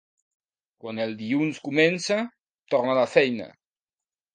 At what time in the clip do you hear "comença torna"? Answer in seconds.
1.67-2.97